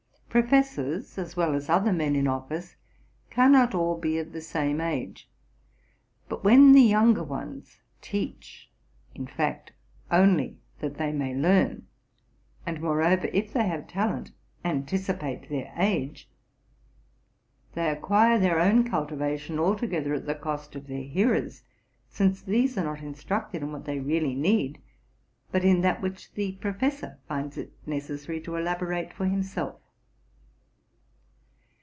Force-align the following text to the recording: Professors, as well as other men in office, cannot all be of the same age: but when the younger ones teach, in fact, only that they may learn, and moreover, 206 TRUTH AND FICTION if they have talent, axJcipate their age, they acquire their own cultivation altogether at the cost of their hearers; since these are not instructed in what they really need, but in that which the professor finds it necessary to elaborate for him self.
Professors, 0.31 1.17
as 1.17 1.35
well 1.35 1.53
as 1.53 1.67
other 1.67 1.91
men 1.91 2.15
in 2.15 2.25
office, 2.25 2.77
cannot 3.29 3.75
all 3.75 3.97
be 3.97 4.17
of 4.17 4.31
the 4.31 4.39
same 4.39 4.79
age: 4.79 5.29
but 6.29 6.41
when 6.41 6.71
the 6.71 6.79
younger 6.79 7.21
ones 7.21 7.81
teach, 8.01 8.71
in 9.13 9.27
fact, 9.27 9.73
only 10.09 10.55
that 10.79 10.95
they 10.95 11.11
may 11.11 11.35
learn, 11.35 11.85
and 12.65 12.79
moreover, 12.81 13.27
206 13.27 13.31
TRUTH 13.31 13.33
AND 13.33 13.43
FICTION 13.43 13.45
if 13.45 13.53
they 13.53 13.67
have 13.67 13.87
talent, 13.89 14.31
axJcipate 15.43 15.49
their 15.49 15.73
age, 15.77 16.29
they 17.73 17.89
acquire 17.89 18.39
their 18.39 18.57
own 18.57 18.85
cultivation 18.89 19.59
altogether 19.59 20.13
at 20.13 20.25
the 20.25 20.33
cost 20.33 20.77
of 20.77 20.87
their 20.87 21.03
hearers; 21.03 21.63
since 22.07 22.41
these 22.41 22.77
are 22.77 22.85
not 22.85 23.03
instructed 23.03 23.61
in 23.61 23.73
what 23.73 23.83
they 23.83 23.99
really 23.99 24.33
need, 24.33 24.81
but 25.51 25.65
in 25.65 25.81
that 25.81 26.01
which 26.01 26.31
the 26.35 26.53
professor 26.61 27.19
finds 27.27 27.57
it 27.57 27.73
necessary 27.85 28.39
to 28.39 28.55
elaborate 28.55 29.11
for 29.11 29.25
him 29.25 29.43
self. 29.43 29.75